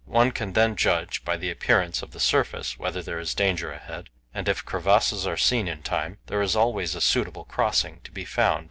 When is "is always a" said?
6.41-7.01